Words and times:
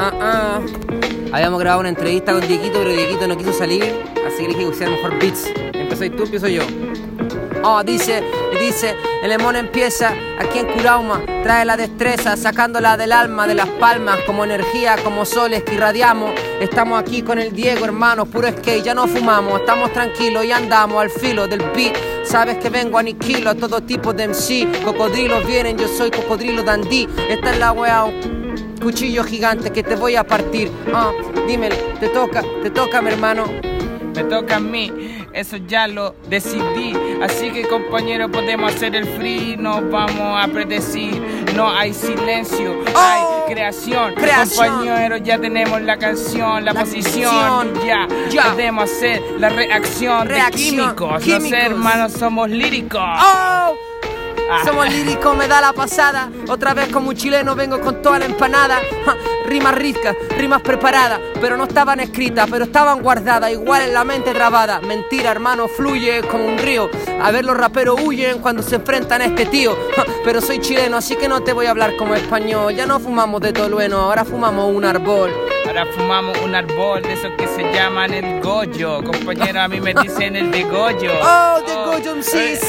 Ah, 0.00 0.12
ah. 0.20 0.60
Habíamos 1.32 1.58
grabado 1.58 1.80
una 1.80 1.88
entrevista 1.88 2.32
con 2.32 2.46
Dieguito, 2.46 2.78
pero 2.78 2.92
Dieguito 2.92 3.26
no 3.26 3.36
quiso 3.36 3.52
salir, 3.52 3.82
así 4.24 4.36
que 4.36 4.42
le 4.42 4.48
dije 4.50 4.60
que 4.60 4.66
usara 4.66 4.90
mejor 4.92 5.18
beats. 5.18 5.46
Empezó 5.74 6.08
tú, 6.12 6.22
empiezo 6.22 6.46
yo. 6.46 6.62
Oh, 7.64 7.82
dice, 7.82 8.22
dice, 8.60 8.94
el 9.24 9.30
lemón 9.30 9.56
empieza 9.56 10.14
aquí 10.38 10.60
en 10.60 10.66
Curauma, 10.66 11.20
trae 11.42 11.64
la 11.64 11.76
destreza, 11.76 12.36
sacándola 12.36 12.96
del 12.96 13.10
alma, 13.10 13.48
de 13.48 13.56
las 13.56 13.66
palmas, 13.66 14.20
como 14.24 14.44
energía, 14.44 14.96
como 15.02 15.24
soles 15.24 15.64
que 15.64 15.74
irradiamos. 15.74 16.30
Estamos 16.60 17.00
aquí 17.00 17.22
con 17.22 17.40
el 17.40 17.52
Diego, 17.52 17.84
hermano, 17.84 18.24
puro 18.24 18.48
skate, 18.48 18.84
ya 18.84 18.94
no 18.94 19.08
fumamos, 19.08 19.58
estamos 19.60 19.92
tranquilos 19.92 20.44
y 20.44 20.52
andamos 20.52 21.02
al 21.02 21.10
filo 21.10 21.48
del 21.48 21.62
beat. 21.74 21.96
Sabes 22.24 22.58
que 22.58 22.70
vengo 22.70 22.98
aniquilo 22.98 23.50
a 23.50 23.54
todo 23.56 23.80
tipo 23.80 24.12
de 24.12 24.28
MC. 24.28 24.84
Cocodrilos 24.84 25.44
vienen, 25.44 25.76
yo 25.76 25.88
soy 25.88 26.12
cocodrilo 26.12 26.62
dandí. 26.62 27.08
Esta 27.28 27.52
es 27.52 27.58
la 27.58 27.72
wea, 27.72 28.04
cuchillo 28.80 29.24
gigante 29.24 29.70
que 29.70 29.82
te 29.82 29.96
voy 29.96 30.16
a 30.16 30.24
partir. 30.24 30.70
Ah, 30.94 31.12
dime, 31.46 31.68
te 32.00 32.08
toca, 32.08 32.42
te 32.62 32.70
toca, 32.70 33.00
mi 33.02 33.10
hermano. 33.10 33.44
Me 34.14 34.24
toca 34.24 34.56
a 34.56 34.60
mí, 34.60 34.90
eso 35.32 35.58
ya 35.58 35.86
lo 35.86 36.16
decidí. 36.28 36.92
Así 37.22 37.50
que 37.52 37.68
compañero, 37.68 38.28
podemos 38.28 38.74
hacer 38.74 38.96
el 38.96 39.06
free, 39.06 39.56
nos 39.56 39.88
vamos 39.90 40.44
a 40.44 40.48
predecir. 40.48 41.22
No 41.54 41.70
hay 41.70 41.94
silencio, 41.94 42.74
hay 42.96 43.52
creación. 43.52 44.12
Oh, 44.12 44.20
creación. 44.20 44.68
Compañero, 44.74 45.16
ya 45.18 45.38
tenemos 45.38 45.80
la 45.82 45.98
canción, 45.98 46.64
la, 46.64 46.72
La 46.72 46.80
posición. 46.80 47.72
Ya, 47.86 48.08
Ya. 48.30 48.50
podemos 48.50 48.84
hacer 48.90 49.22
la 49.38 49.50
reacción, 49.50 50.26
Reacción, 50.26 50.50
de 50.56 50.56
químicos. 50.82 51.12
Los 51.12 51.22
químicos. 51.22 51.52
hermanos 51.52 52.12
somos 52.12 52.50
líricos. 52.50 53.00
¡Oh! 53.00 53.74
Ah. 54.50 54.62
Somos 54.64 54.88
líricos, 54.90 55.36
me 55.36 55.46
da 55.46 55.60
la 55.60 55.72
pasada. 55.74 56.30
Otra 56.48 56.72
vez 56.72 56.88
como 56.88 57.10
un 57.10 57.16
chileno 57.16 57.54
vengo 57.54 57.80
con 57.80 58.00
toda 58.00 58.18
la 58.18 58.24
empanada. 58.24 58.80
Ja, 59.04 59.14
rimas 59.44 59.74
ricas, 59.74 60.16
rimas 60.38 60.62
preparadas, 60.62 61.20
pero 61.40 61.58
no 61.58 61.64
estaban 61.64 62.00
escritas, 62.00 62.48
pero 62.50 62.64
estaban 62.64 63.02
guardadas, 63.02 63.50
igual 63.52 63.82
en 63.82 63.92
la 63.92 64.04
mente 64.04 64.32
trabada. 64.32 64.80
Mentira, 64.80 65.30
hermano, 65.30 65.68
fluye 65.68 66.22
como 66.22 66.46
un 66.46 66.56
río. 66.56 66.88
A 67.22 67.30
ver, 67.30 67.44
los 67.44 67.56
raperos 67.56 68.00
huyen 68.02 68.38
cuando 68.38 68.62
se 68.62 68.76
enfrentan 68.76 69.20
a 69.20 69.26
este 69.26 69.44
tío. 69.44 69.76
Ja, 69.94 70.04
pero 70.24 70.40
soy 70.40 70.60
chileno, 70.60 70.96
así 70.96 71.16
que 71.16 71.28
no 71.28 71.42
te 71.42 71.52
voy 71.52 71.66
a 71.66 71.70
hablar 71.70 71.96
como 71.96 72.14
español. 72.14 72.74
Ya 72.74 72.86
no 72.86 73.00
fumamos 73.00 73.42
de 73.42 73.52
tolueno, 73.52 73.98
ahora 73.98 74.24
fumamos 74.24 74.74
un 74.74 74.84
árbol. 74.84 75.30
Ahora 75.66 75.84
fumamos 75.84 76.38
un 76.40 76.54
árbol 76.54 77.02
de 77.02 77.12
esos 77.12 77.32
que 77.36 77.46
se 77.48 77.62
llaman 77.74 78.14
el 78.14 78.40
goyo. 78.40 79.02
Compañero, 79.04 79.60
a 79.60 79.68
mí 79.68 79.78
me 79.78 79.92
dicen 79.92 80.36
el 80.36 80.50
de 80.50 80.64
goyo. 80.64 81.12
Oh, 81.22 81.60
de 81.66 81.74
goyo 81.74 82.16
MCs. 82.16 82.66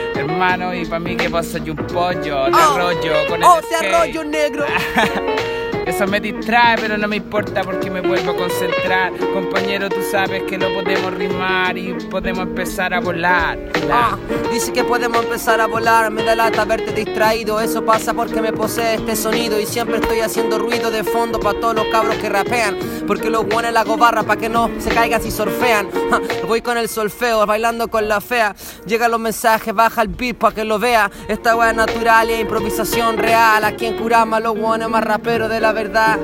Hermano, 0.16 0.74
y 0.74 0.84
para 0.86 1.00
mí 1.00 1.16
que 1.16 1.28
pasa 1.30 1.58
yo 1.58 1.72
un 1.74 1.86
pollo, 1.86 2.20
te 2.46 2.50
Oh, 2.52 2.74
arroyo 2.74 3.12
con 3.28 3.42
oh, 3.44 3.58
el 3.58 3.64
te 3.68 3.74
skate. 3.76 3.94
arroyo 3.94 4.24
negro. 4.24 4.64
Eso 5.86 6.04
me 6.08 6.18
distrae, 6.18 6.76
pero 6.80 6.98
no 6.98 7.06
me 7.06 7.14
importa 7.14 7.62
porque 7.62 7.88
me 7.92 8.00
vuelvo 8.00 8.32
a 8.32 8.36
concentrar. 8.36 9.12
Compañero, 9.32 9.88
tú 9.88 10.02
sabes 10.10 10.42
que 10.42 10.58
lo 10.58 10.74
podemos 10.74 11.14
rimar 11.14 11.78
y 11.78 11.94
podemos 12.10 12.42
empezar 12.42 12.92
a 12.92 12.98
volar. 12.98 13.56
Ah, 13.90 14.16
dice 14.52 14.72
que 14.72 14.82
podemos 14.82 15.22
empezar 15.22 15.60
a 15.60 15.66
volar, 15.66 16.10
me 16.10 16.24
da 16.24 16.34
lata 16.34 16.64
verte 16.64 16.92
distraído, 16.92 17.60
eso 17.60 17.84
pasa 17.84 18.12
porque 18.14 18.42
me 18.42 18.52
posee 18.52 18.96
este 18.96 19.14
sonido 19.14 19.60
y 19.60 19.66
siempre 19.66 19.98
estoy 19.98 20.20
haciendo 20.20 20.58
ruido 20.58 20.90
de 20.90 21.04
fondo 21.04 21.38
para 21.38 21.60
todos 21.60 21.76
los 21.76 21.86
cabros 21.86 22.16
que 22.16 22.28
rapean, 22.28 22.76
porque 23.06 23.30
los 23.30 23.46
buenos 23.46 23.72
la 23.72 23.84
gobarra 23.84 24.24
para 24.24 24.40
que 24.40 24.48
no 24.48 24.68
se 24.80 24.90
caigan 24.90 25.22
si 25.22 25.30
surfean. 25.30 25.88
Ja, 26.10 26.20
voy 26.48 26.62
con 26.62 26.78
el 26.78 26.88
solfeo, 26.88 27.46
bailando 27.46 27.86
con 27.86 28.08
la 28.08 28.20
fea, 28.20 28.56
llegan 28.86 29.12
los 29.12 29.20
mensajes, 29.20 29.72
baja 29.72 30.02
el 30.02 30.08
beat 30.08 30.36
para 30.36 30.52
que 30.52 30.64
lo 30.64 30.80
vea, 30.80 31.08
esta 31.28 31.70
es 31.70 31.76
natural 31.76 32.30
y 32.30 32.34
improvisación 32.40 33.18
real, 33.18 33.64
aquí 33.64 33.86
en 33.86 33.96
Curama 33.96 34.40
los 34.40 34.58
buenos 34.58 34.90
más 34.90 35.04
raperos 35.04 35.48
de 35.48 35.60
la 35.60 35.75
verdad. 35.76 36.18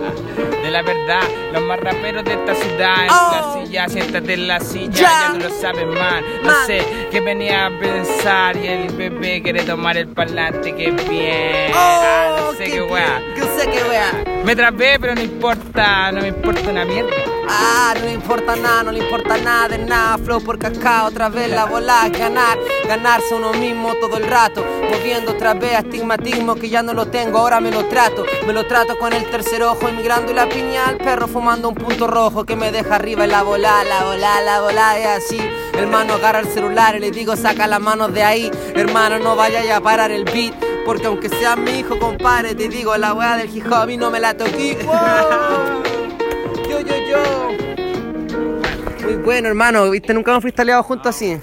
De 0.62 0.70
la 0.70 0.83
verdad, 0.83 1.22
los 1.53 1.62
más 1.62 1.78
raperos 1.78 2.25
de 2.25 2.33
esta 2.33 2.55
ciudad. 2.55 3.05
En 3.05 3.11
Oh. 3.11 3.55
la 3.59 3.64
silla, 3.67 3.89
siéntate 3.89 4.34
en 4.34 4.48
la 4.48 4.61
silla, 4.61 4.91
Ya. 4.92 5.09
ya, 5.09 5.33
tú 5.34 5.39
lo 5.41 5.50
sabes, 5.50 5.86
man. 5.86 6.25
No 6.43 6.50
Man. 6.50 6.66
sé 6.66 6.82
qué 7.10 7.21
venía 7.21 7.66
a 7.66 7.71
pensar 7.78 8.56
y 8.56 8.66
el 8.66 8.88
bebé 8.94 9.43
quiere 9.43 9.62
tomar 9.62 9.97
el 9.99 10.09
parlante, 10.09 10.75
que 10.75 10.91
bien. 10.91 11.71
Ah, 11.75 12.37
no 12.38 12.53
sé 12.54 12.65
qué 12.71 12.82
weá. 12.82 13.21
Oh, 13.21 13.34
Que 13.34 13.43
sé 13.43 13.71
qué 13.71 13.82
weá. 13.88 14.25
Me 14.44 14.56
trapé, 14.56 14.99
pero 14.99 15.15
no 15.15 15.21
importa, 15.21 16.10
no 16.12 16.22
me 16.22 16.28
importa 16.28 16.71
una 16.71 16.84
mierda. 16.84 17.10
Ah, 17.55 17.95
no 17.99 18.07
le 18.07 18.13
importa 18.13 18.57
nada, 18.57 18.83
no 18.83 18.93
le 18.93 19.01
importa 19.01 19.37
nada 19.37 19.69
de 19.69 19.79
nada. 19.79 20.17
Flow 20.19 20.43
por 20.43 20.59
cacao, 20.59 21.09
otra 21.09 21.29
vez 21.29 21.51
la 21.51 21.67
bola, 21.67 22.09
ganar, 22.09 22.59
ganarse 22.89 23.35
uno 23.35 23.53
mismo 23.53 23.95
todo 23.97 24.17
el 24.17 24.27
rato. 24.27 24.65
Moviendo 24.91 25.33
otra 25.33 25.53
vez 25.53 25.75
astigmatismo 25.75 26.55
que 26.55 26.71
ya 26.71 26.83
no 26.83 26.95
lo 26.95 27.07
tengo, 27.07 27.39
ahora 27.39 27.61
me 27.61 27.71
lo 27.71 27.85
trato. 27.87 28.25
Me 28.47 28.53
lo 28.53 28.67
trato 28.67 28.99
con 28.99 29.13
el 29.13 29.29
tercer 29.31 29.63
ojo, 29.63 29.87
emigrando 29.89 30.33
y 30.33 30.35
la 30.35 30.49
piña 30.49 30.87
al 30.87 30.97
perro 30.97 31.29
fumando 31.29 31.69
un 31.69 31.75
punto 31.75 32.07
rojo 32.07 32.45
que 32.45 32.57
me 32.57 32.73
deja 32.73 32.95
arriba 32.95 33.25
en 33.25 33.31
la 33.31 33.43
bola, 33.43 33.84
la 33.84 34.05
bola, 34.05 34.41
la 34.41 34.61
bola, 34.61 34.99
es 34.99 35.07
así. 35.07 35.39
Hermano, 35.75 36.15
agarra 36.15 36.41
el 36.41 36.49
celular 36.49 36.97
y 36.97 37.01
le 37.01 37.11
digo, 37.11 37.37
saca 37.37 37.67
las 37.67 37.81
manos 37.81 38.15
de 38.15 38.23
ahí. 38.23 38.51
Hermano, 38.75 39.19
no 39.19 39.37
vayas 39.37 39.69
a 39.71 39.81
parar 39.81 40.11
el 40.11 40.25
beat. 40.25 40.55
Porque 40.84 41.07
aunque 41.07 41.29
sea 41.29 41.55
mi 41.55 41.79
hijo, 41.79 41.99
compadre, 41.99 42.55
te 42.55 42.69
digo, 42.69 42.97
la 42.97 43.15
weá 43.15 43.37
del 43.37 43.55
hip 43.55 43.67
hop 43.67 43.75
a 43.75 43.87
mí 43.87 43.97
no 43.97 44.11
me 44.11 44.19
la 44.19 44.37
toqué. 44.37 44.79
Bueno, 49.25 49.49
hermano. 49.49 49.91
¿Viste? 49.91 50.15
Nunca 50.15 50.31
hemos 50.33 50.43
freestyleado 50.43 50.83
juntos 50.83 51.09
así. 51.09 51.37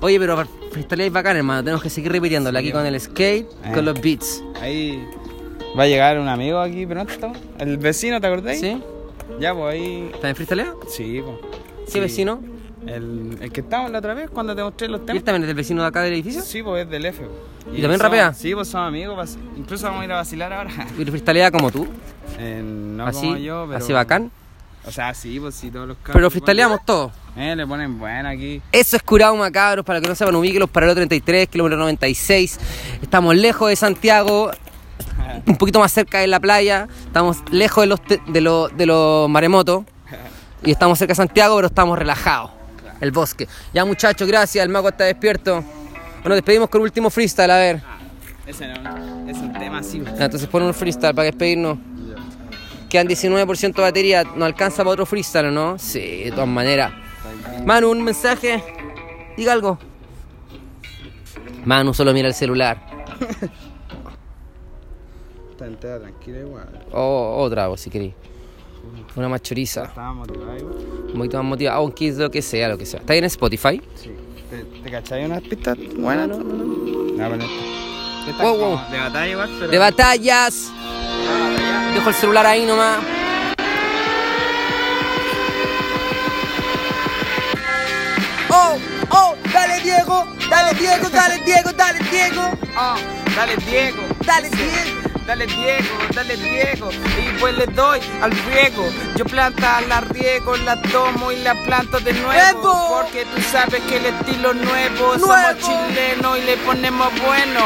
Oye, 0.00 0.18
pero 0.18 0.44
freestyleáis 0.72 1.12
bacán, 1.12 1.36
hermano. 1.36 1.62
Tenemos 1.64 1.82
que 1.82 1.90
seguir 1.90 2.12
repitiéndolo 2.12 2.58
aquí 2.58 2.70
con 2.72 2.84
el 2.84 3.00
skate, 3.00 3.46
Eh. 3.64 3.72
con 3.74 3.84
los 3.84 4.00
beats. 4.00 4.42
Ahí 4.60 5.02
va 5.78 5.84
a 5.84 5.86
llegar 5.86 6.18
un 6.18 6.28
amigo 6.28 6.58
aquí 6.60 6.86
pronto. 6.86 7.32
El 7.58 7.78
vecino, 7.78 8.20
¿te 8.20 8.26
acordáis? 8.26 8.60
¿Sí? 8.60 8.80
Ya, 9.40 9.54
pues 9.54 9.74
ahí. 9.74 10.08
¿También 10.12 10.36
freestyleado? 10.36 10.80
Sí, 10.88 11.22
pues. 11.24 11.36
Sí, 11.92 12.00
vecino. 12.00 12.40
El, 12.86 13.36
el 13.40 13.50
que 13.50 13.62
estábamos 13.62 13.90
la 13.90 13.98
otra 13.98 14.14
vez 14.14 14.30
cuando 14.30 14.54
te 14.54 14.62
mostré 14.62 14.86
los 14.88 15.00
¿Y 15.00 15.02
él 15.02 15.06
temas. 15.06 15.24
también 15.24 15.42
es 15.42 15.46
del 15.48 15.56
vecino 15.56 15.82
de 15.82 15.88
acá 15.88 16.02
del 16.02 16.12
edificio? 16.12 16.40
Sí, 16.42 16.62
pues 16.62 16.84
es 16.84 16.90
del 16.90 17.04
F. 17.06 17.24
¿Y 17.72 17.80
también 17.82 17.82
somos- 17.98 18.00
rapea? 18.00 18.32
Sí, 18.32 18.54
pues 18.54 18.68
somos 18.68 18.86
amigos. 18.88 19.16
vas- 19.16 19.38
Incluso 19.56 19.86
vamos 19.86 20.02
a 20.02 20.04
ir 20.04 20.12
a 20.12 20.16
vacilar 20.16 20.52
ahora. 20.52 20.70
¿Y 20.96 21.04
freestylea 21.04 21.50
como 21.50 21.72
tú? 21.72 21.86
Eh, 22.38 22.62
no 22.64 23.06
así, 23.06 23.26
como 23.26 23.36
yo, 23.38 23.64
pero. 23.66 23.78
así 23.78 23.92
bacán. 23.92 24.30
O 24.86 24.92
sea, 24.92 25.12
sí, 25.14 25.40
pues 25.40 25.54
sí, 25.54 25.70
todos 25.70 25.88
los 25.88 25.96
cabros. 25.96 26.14
Pero 26.14 26.30
freestyleamos 26.30 26.84
todos. 26.84 27.12
Eh, 27.36 27.56
le 27.56 27.66
ponen 27.66 27.98
buena 27.98 28.30
aquí. 28.30 28.62
Eso 28.72 28.96
es 28.96 29.02
Curauma, 29.02 29.50
cabros, 29.50 29.84
para 29.84 30.00
que 30.00 30.08
no 30.08 30.14
sepan, 30.14 30.36
ubíquenlos, 30.36 30.70
paralelo 30.70 30.94
33, 30.94 31.48
kilómetro 31.48 31.78
96. 31.78 32.58
Estamos 33.02 33.34
lejos 33.34 33.68
de 33.68 33.76
Santiago, 33.76 34.50
un 35.46 35.56
poquito 35.56 35.80
más 35.80 35.92
cerca 35.92 36.18
de 36.18 36.28
la 36.28 36.40
playa. 36.40 36.88
Estamos 37.04 37.38
lejos 37.50 37.82
de 37.82 37.86
los, 37.88 38.00
de 38.28 38.40
los, 38.40 38.76
de 38.76 38.86
los 38.86 39.28
maremotos. 39.28 39.84
Y 40.62 40.70
estamos 40.70 40.98
cerca 40.98 41.12
de 41.12 41.16
Santiago, 41.16 41.56
pero 41.56 41.66
estamos 41.68 41.98
relajados. 41.98 42.50
El 43.00 43.10
bosque. 43.10 43.46
Ya, 43.74 43.84
muchachos, 43.84 44.26
gracias. 44.26 44.64
El 44.64 44.70
mago 44.70 44.88
está 44.88 45.04
despierto. 45.04 45.62
Bueno, 46.22 46.34
despedimos 46.34 46.70
con 46.70 46.80
un 46.80 46.84
último 46.84 47.10
freestyle, 47.10 47.50
a 47.50 47.58
ver. 47.58 47.82
Ese 48.46 48.66
no, 48.68 49.28
es 49.28 49.36
un 49.36 49.52
tema 49.52 49.78
así. 49.78 50.02
Ya, 50.18 50.24
entonces 50.24 50.48
pon 50.48 50.62
un 50.62 50.72
freestyle 50.72 51.14
para 51.14 51.26
despedirnos. 51.26 51.78
Quedan 52.88 53.08
19% 53.08 53.74
de 53.74 53.82
batería. 53.82 54.24
¿No 54.36 54.44
alcanza 54.44 54.78
para 54.78 54.90
otro 54.90 55.06
freestyle, 55.06 55.46
o 55.46 55.50
no? 55.50 55.78
Sí, 55.78 56.24
de 56.24 56.30
todas 56.30 56.48
maneras. 56.48 56.92
Manu, 57.64 57.90
un 57.90 58.02
mensaje. 58.02 58.62
Diga 59.36 59.52
algo. 59.52 59.78
Manu 61.64 61.92
solo 61.92 62.12
mira 62.12 62.28
el 62.28 62.34
celular. 62.34 62.80
Está 65.50 65.66
entera 65.66 65.98
tranquila 66.00 66.38
igual. 66.40 66.86
O 66.92 67.36
otra, 67.38 67.66
vos 67.68 67.80
si 67.80 67.90
queréis. 67.90 68.14
Una 69.16 69.28
más 69.28 69.40
choriza. 69.42 69.84
Estaba 69.84 70.12
motivado 70.12 70.56
igual. 70.56 70.74
Un 71.08 71.14
poquito 71.14 71.36
más 71.38 71.46
motivada. 71.46 71.78
Aunque 71.78 72.08
es 72.08 72.16
lo 72.18 72.30
que 72.30 72.42
sea, 72.42 72.68
lo 72.68 72.76
que 72.78 72.84
sea. 72.86 73.00
¿Está 73.00 73.14
ahí 73.14 73.18
en 73.20 73.24
Spotify? 73.24 73.80
Sí. 73.94 74.10
¿Te, 74.50 74.62
te 74.82 74.90
cachai 74.90 75.24
unas 75.24 75.42
pistas 75.42 75.76
buenas? 75.96 76.28
No, 76.28 76.38
no, 76.38 76.44
no. 76.44 76.64
No, 76.64 77.16
pero 77.16 77.34
esta- 77.34 78.30
esta 78.30 78.42
Wow, 78.42 78.56
wow. 78.58 78.78
De 78.90 78.98
batalla 78.98 79.28
igual, 79.28 79.50
pero. 79.58 79.70
De 79.72 79.78
batallas. 79.78 80.72
Dejo 81.96 82.10
el 82.10 82.14
celular 82.14 82.44
ahí 82.44 82.66
nomás. 82.66 82.98
Oh, 88.50 88.78
oh, 89.10 89.34
dale 89.52 89.80
Diego, 89.80 90.26
dale 90.50 90.78
Diego, 90.78 91.08
dale 91.08 91.38
Diego, 91.44 91.72
dale 91.72 91.98
Diego, 92.10 92.42
Ah, 92.76 92.96
dale 93.34 93.56
Diego. 93.56 94.02
dale 94.24 94.48
Diego. 94.50 95.06
Dale 95.26 95.44
Diego, 95.48 95.96
dale 96.14 96.36
Diego, 96.36 96.88
y 96.92 97.40
pues 97.40 97.58
le 97.58 97.66
doy 97.66 97.98
al 98.22 98.30
riego. 98.30 98.88
Yo 99.16 99.24
planta 99.24 99.80
la 99.88 100.00
riego, 100.02 100.56
la 100.58 100.80
tomo 100.82 101.32
y 101.32 101.36
la 101.42 101.52
planto 101.64 101.98
de 101.98 102.12
nuevo. 102.12 103.00
Porque 103.02 103.24
tú 103.24 103.42
sabes 103.50 103.82
que 103.88 103.96
el 103.96 104.06
estilo 104.06 104.54
nuevo, 104.54 105.16
¡Nuevo! 105.16 105.26
somos 105.26 105.58
chilenos 105.58 106.38
y 106.38 106.42
le 106.42 106.56
ponemos 106.58 107.08
bueno. 107.26 107.60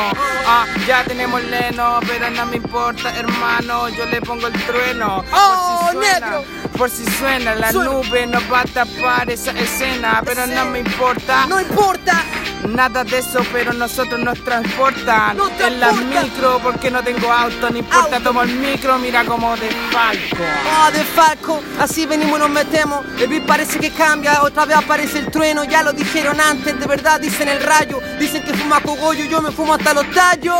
Ah, 0.46 0.66
ya 0.86 1.04
tenemos 1.04 1.42
leno, 1.44 2.00
pero 2.06 2.30
no 2.30 2.46
me 2.46 2.56
importa, 2.56 3.14
hermano, 3.16 3.88
yo 3.90 4.06
le 4.06 4.20
pongo 4.20 4.46
el 4.46 4.52
trueno. 4.64 5.24
¡Oh, 5.32 5.90
por 5.92 5.92
si 5.92 6.00
suena, 6.00 6.20
negro! 6.20 6.44
Por 6.76 6.90
si 6.90 7.04
suena, 7.06 7.54
la 7.54 7.72
Suena. 7.72 7.90
nube 7.92 8.26
nos 8.26 8.42
va 8.52 8.60
a 8.60 8.64
tapar 8.64 9.30
esa 9.30 9.52
escena, 9.52 10.22
pero 10.24 10.46
no 10.46 10.64
me 10.66 10.80
importa. 10.80 11.46
No 11.46 11.60
importa, 11.60 12.22
nada 12.68 13.04
de 13.04 13.18
eso, 13.18 13.40
pero 13.52 13.72
nosotros 13.72 14.20
nos 14.20 14.42
transportan 14.44 15.36
en 15.64 15.80
la 15.80 15.92
micro 15.92 16.58
porque 16.62 16.90
no 16.90 17.02
tengo 17.02 17.32
auto, 17.32 17.70
no 17.70 17.78
importa, 17.78 18.16
Auto. 18.16 18.28
tomo 18.28 18.42
el 18.42 18.54
micro, 18.54 18.98
mira 18.98 19.24
como 19.24 19.56
de 19.56 19.68
falco. 19.90 20.44
Oh, 20.78 20.90
de 20.90 21.04
Falco, 21.04 21.60
así 21.78 22.06
venimos 22.06 22.38
y 22.38 22.40
nos 22.40 22.50
metemos. 22.50 23.04
El 23.18 23.28
beat 23.28 23.46
parece 23.46 23.78
que 23.78 23.90
cambia, 23.90 24.42
otra 24.42 24.64
vez 24.64 24.76
aparece 24.76 25.18
el 25.18 25.30
trueno. 25.30 25.64
Ya 25.64 25.82
lo 25.82 25.92
dijeron 25.92 26.40
antes, 26.40 26.78
de 26.78 26.86
verdad 26.86 27.20
dicen 27.20 27.48
el 27.48 27.62
rayo. 27.62 28.00
Dicen 28.18 28.42
que 28.42 28.54
fuma 28.54 28.80
cogollo, 28.80 29.24
yo 29.24 29.42
me 29.42 29.50
fumo 29.50 29.74
hasta 29.74 29.94
los 29.94 30.10
tallos. 30.10 30.56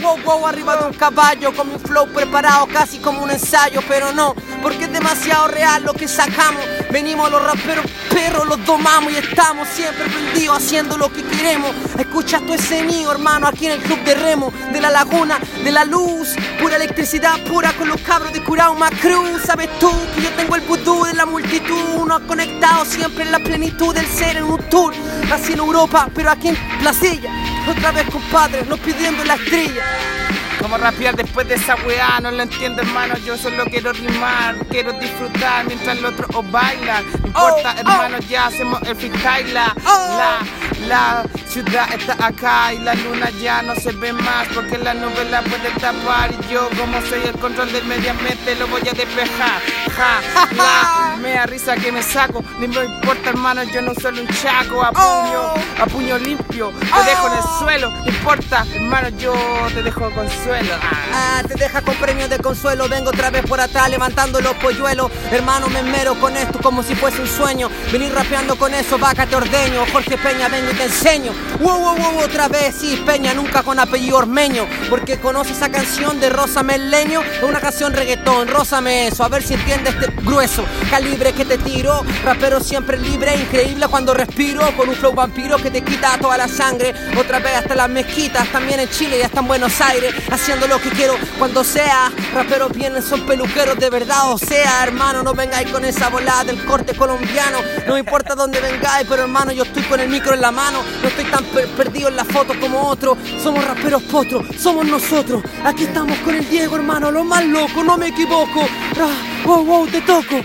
Wow, 0.00 0.18
wow, 0.24 0.46
arriba 0.46 0.76
de 0.76 0.84
un 0.86 0.94
caballo, 0.94 1.52
con 1.54 1.72
mi 1.72 1.78
flow 1.78 2.08
preparado 2.12 2.66
casi 2.66 2.98
como 2.98 3.22
un 3.22 3.30
ensayo. 3.30 3.80
Pero 3.88 4.12
no, 4.12 4.34
porque 4.62 4.84
es 4.84 4.92
demasiado 4.92 5.48
real 5.48 5.82
lo 5.84 5.92
que 5.92 6.08
sacamos. 6.08 6.62
Venimos 6.90 7.30
los 7.30 7.42
raperos, 7.42 7.84
perros, 8.12 8.46
los 8.46 8.64
domamos 8.64 9.12
y 9.12 9.16
estamos 9.16 9.68
siempre 9.68 10.04
prendidos 10.06 10.58
haciendo 10.58 10.96
lo 10.96 11.12
que 11.12 11.22
queremos. 11.22 11.74
Escucha 11.98 12.38
todo 12.40 12.54
ese 12.54 12.82
mío, 12.82 13.10
hermano, 13.12 13.46
aquí 13.46 13.66
en 13.66 13.72
el 13.72 13.80
club 13.80 14.02
de 14.04 14.14
remo, 14.14 14.52
de 14.72 14.80
la 14.80 14.90
laguna, 14.90 15.38
de 15.62 15.70
la 15.70 15.84
luz, 15.84 16.34
pura 16.60 16.76
electricidad 16.76 17.38
pura 17.44 17.72
con 17.72 17.88
los 17.88 18.00
cabros 18.02 18.32
de 18.32 18.42
Curauma 18.42 18.90
Cruz. 18.90 19.42
Sabes 19.44 19.68
tú 19.78 19.90
que 20.14 20.22
yo 20.22 20.30
tengo 20.30 20.56
el 20.56 20.62
vudú 20.62 21.04
de 21.04 21.14
la 21.14 21.26
multitud, 21.26 21.94
uno 21.96 22.26
conectado 22.26 22.84
siempre 22.84 23.24
en 23.24 23.32
la 23.32 23.38
plenitud 23.38 23.94
del 23.94 24.06
ser 24.06 24.36
en 24.36 24.44
un 24.44 24.58
tour. 24.68 24.94
Así 25.32 25.52
en 25.52 25.58
Europa, 25.58 26.08
pero 26.14 26.30
aquí 26.30 26.48
en 26.48 26.58
la 26.82 26.92
silla. 26.92 27.30
Otra 27.68 27.92
vez, 27.92 28.06
compadre, 28.10 28.64
nos 28.64 28.78
pidiendo 28.80 29.24
la 29.24 29.34
estrella. 29.34 30.19
Como 30.60 30.76
rapear 30.76 31.16
después 31.16 31.48
de 31.48 31.54
esa 31.54 31.74
weá, 31.86 32.20
no 32.20 32.30
lo 32.30 32.42
entiendo 32.42 32.82
hermano, 32.82 33.16
yo 33.18 33.36
solo 33.36 33.64
quiero 33.64 33.92
rimar, 33.92 34.56
quiero 34.68 34.92
disfrutar 34.92 35.64
mientras 35.66 36.00
los 36.00 36.12
otros 36.12 36.28
os 36.34 36.50
bailan. 36.50 37.04
No 37.22 37.26
importa 37.28 37.74
Oh, 37.76 37.80
hermano, 37.80 38.18
ya 38.28 38.46
hacemos 38.46 38.80
el 38.82 38.94
freestyle, 38.96 39.54
la, 39.54 39.74
Oh. 39.86 40.18
la, 40.18 40.79
la 40.86 41.24
ciudad 41.48 41.92
está 41.92 42.16
acá 42.24 42.72
y 42.72 42.78
la 42.78 42.94
luna 42.94 43.30
ya 43.40 43.62
no 43.62 43.74
se 43.74 43.92
ve 43.92 44.12
más 44.12 44.48
porque 44.54 44.78
la 44.78 44.94
nube 44.94 45.24
la 45.30 45.42
puede 45.42 45.70
tapar 45.80 46.30
y 46.32 46.52
yo 46.52 46.68
como 46.78 47.00
soy 47.02 47.22
el 47.24 47.32
control 47.38 47.72
del 47.72 47.84
medio 47.84 48.10
ambiente 48.10 48.54
lo 48.56 48.66
voy 48.68 48.82
a 48.82 48.92
despejar. 48.92 49.60
Ja, 49.96 50.20
la, 50.52 51.16
me 51.20 51.32
da 51.32 51.46
risa 51.46 51.76
que 51.76 51.92
me 51.92 52.02
saco, 52.02 52.44
ni 52.58 52.68
me 52.68 52.84
importa 52.84 53.30
hermano, 53.30 53.62
yo 53.64 53.82
no 53.82 53.94
solo 53.94 54.22
un 54.22 54.28
chaco, 54.28 54.82
a 54.82 54.92
puño, 54.92 55.54
a 55.78 55.86
puño 55.86 56.18
limpio, 56.18 56.72
te 56.72 57.10
dejo 57.10 57.26
en 57.28 57.38
el 57.38 57.44
suelo, 57.58 57.90
no 57.90 58.06
importa 58.06 58.66
hermano, 58.74 59.08
yo 59.18 59.34
te 59.74 59.82
dejo 59.82 60.10
con 60.10 60.28
suelo. 60.44 60.74
Ah. 61.12 61.42
Te 61.46 61.54
deja 61.54 61.82
con 61.82 61.94
premio 61.96 62.28
de 62.28 62.38
consuelo. 62.38 62.88
Vengo 62.88 63.10
otra 63.10 63.30
vez 63.30 63.44
por 63.44 63.60
atrás 63.60 63.90
levantando 63.90 64.40
los 64.40 64.54
polluelos. 64.54 65.10
Hermano, 65.30 65.68
me 65.68 65.80
esmero 65.80 66.14
con 66.20 66.36
esto 66.36 66.58
como 66.62 66.82
si 66.82 66.94
fuese 66.94 67.20
un 67.20 67.28
sueño. 67.28 67.68
Venir 67.90 68.12
rapeando 68.12 68.56
con 68.56 68.72
eso, 68.74 68.98
vaca 68.98 69.26
te 69.26 69.36
ordeño. 69.36 69.84
Jorge 69.92 70.16
Peña, 70.18 70.48
vengo 70.48 70.69
te 70.74 70.84
enseño. 70.84 71.32
Wow, 71.60 71.78
wow, 71.78 71.96
wow, 71.96 72.24
otra 72.24 72.48
vez, 72.48 72.74
sí, 72.80 73.02
Peña, 73.04 73.34
nunca 73.34 73.62
con 73.62 73.78
apellido 73.78 74.18
ormeño. 74.18 74.66
Porque 74.88 75.18
conoce 75.18 75.52
esa 75.52 75.70
canción 75.70 76.20
de 76.20 76.30
Rosa 76.30 76.62
Leño. 76.62 77.22
Es 77.22 77.42
una 77.42 77.60
canción 77.60 77.92
reggaetón, 77.92 78.48
rózame 78.48 79.08
eso. 79.08 79.24
A 79.24 79.28
ver 79.28 79.42
si 79.42 79.54
entiendes 79.54 79.94
este 79.94 80.12
grueso 80.22 80.64
calibre 80.90 81.32
que 81.32 81.44
te 81.44 81.58
tiro. 81.58 82.02
Rapero 82.24 82.60
siempre 82.60 82.96
libre, 82.96 83.34
increíble 83.36 83.86
cuando 83.88 84.14
respiro. 84.14 84.60
Con 84.76 84.88
un 84.88 84.94
flow 84.94 85.12
vampiro 85.12 85.56
que 85.58 85.70
te 85.70 85.82
quita 85.82 86.16
toda 86.18 86.36
la 86.36 86.48
sangre. 86.48 86.94
Otra 87.18 87.38
vez 87.40 87.56
hasta 87.56 87.74
las 87.74 87.88
mezquitas, 87.88 88.48
también 88.48 88.80
en 88.80 88.88
Chile 88.88 89.18
y 89.18 89.22
hasta 89.22 89.40
en 89.40 89.48
Buenos 89.48 89.80
Aires. 89.80 90.14
Haciendo 90.30 90.66
lo 90.66 90.80
que 90.80 90.90
quiero 90.90 91.14
cuando 91.38 91.64
sea. 91.64 92.12
Raperos 92.32 92.72
vienen, 92.72 93.02
son 93.02 93.26
peluqueros 93.26 93.78
de 93.78 93.90
verdad. 93.90 94.32
O 94.32 94.38
sea, 94.38 94.84
hermano, 94.84 95.22
no 95.22 95.34
vengáis 95.34 95.70
con 95.70 95.84
esa 95.84 96.08
volada 96.08 96.44
del 96.44 96.64
corte 96.64 96.94
colombiano. 96.94 97.58
No 97.86 97.98
importa 97.98 98.34
dónde 98.34 98.60
vengáis, 98.60 99.06
pero 99.08 99.22
hermano, 99.22 99.52
yo 99.52 99.64
estoy 99.64 99.82
con 99.84 100.00
el 100.00 100.08
micro 100.08 100.34
en 100.34 100.40
la 100.40 100.50
mano. 100.50 100.59
No 100.70 101.08
estoy 101.08 101.24
tan 101.24 101.44
per- 101.46 101.68
perdido 101.68 102.08
en 102.08 102.16
la 102.16 102.24
foto 102.24 102.52
como 102.60 102.82
otro. 102.86 103.16
Somos 103.42 103.64
raperos 103.64 104.02
potros, 104.04 104.44
somos 104.58 104.86
nosotros. 104.86 105.42
Aquí 105.64 105.84
estamos 105.84 106.18
con 106.18 106.34
el 106.34 106.48
Diego, 106.48 106.76
hermano, 106.76 107.10
lo 107.10 107.24
más 107.24 107.44
loco, 107.46 107.82
no 107.82 107.96
me 107.96 108.08
equivoco. 108.08 108.60
Ah, 109.00 109.42
wow, 109.46 109.64
wow, 109.64 109.86
te 109.86 110.02
toco. 110.02 110.36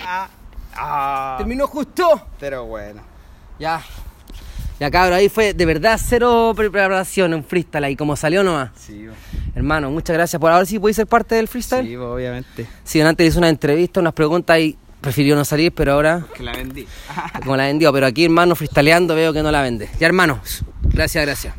Ah, 0.78 1.36
Terminó 1.38 1.68
justo. 1.68 2.28
pero 2.40 2.66
bueno. 2.66 3.02
Ya. 3.60 3.82
Ya 4.80 4.92
cabrón, 4.92 5.14
ahí 5.18 5.30
fue 5.30 5.54
de 5.54 5.66
verdad 5.66 6.00
cero 6.04 6.54
preparación, 6.56 7.34
un 7.34 7.44
freestyle 7.44 7.84
ahí, 7.86 7.96
como 7.96 8.16
salió 8.16 8.44
nomás. 8.44 8.72
Sí, 8.78 9.08
Hermano, 9.54 9.90
muchas 9.90 10.16
gracias 10.16 10.38
por 10.40 10.52
ahora 10.52 10.66
sí 10.66 10.80
podéis 10.80 10.98
ser 10.98 11.08
parte 11.08 11.36
del 11.36 11.48
freestyle. 11.48 11.86
sí, 11.88 11.96
obviamente. 11.96 12.68
Sí, 12.84 13.00
antes 13.02 13.28
hice 13.28 13.38
una 13.38 13.48
entrevista, 13.50 14.00
unas 14.02 14.12
preguntas 14.14 14.60
y 14.60 14.78
prefirió 15.06 15.36
no 15.36 15.46
salir, 15.46 15.72
pero 15.72 15.94
ahora, 15.94 16.25
Que 16.36 16.44
la 16.44 16.52
vendí. 16.52 16.86
como 17.42 17.56
la 17.56 17.63
vendió, 17.66 17.94
pero 17.94 18.06
aquí 18.07 18.25
hermano, 18.25 18.56
freestyleando 18.56 19.16
veo 19.16 19.31
que 19.31 19.42
no 19.44 19.52
la 19.52 19.62
vende. 19.62 19.88
Ya 20.00 20.07
hermano, 20.07 20.40
gracias, 20.84 21.24
gracias. 21.25 21.54